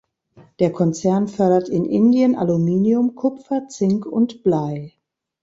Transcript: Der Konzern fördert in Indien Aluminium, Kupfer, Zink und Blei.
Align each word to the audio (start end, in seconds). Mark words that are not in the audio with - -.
Der 0.59 0.71
Konzern 0.73 1.27
fördert 1.27 1.69
in 1.69 1.85
Indien 1.85 2.35
Aluminium, 2.35 3.13
Kupfer, 3.13 3.67
Zink 3.67 4.07
und 4.07 4.41
Blei. 4.41 4.93